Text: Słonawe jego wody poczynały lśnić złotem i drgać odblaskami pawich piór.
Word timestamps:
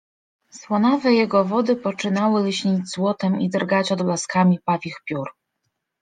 Słonawe 0.49 1.13
jego 1.13 1.45
wody 1.45 1.75
poczynały 1.75 2.43
lśnić 2.47 2.89
złotem 2.89 3.41
i 3.41 3.49
drgać 3.49 3.91
odblaskami 3.91 4.59
pawich 4.65 4.95
piór. 5.05 5.29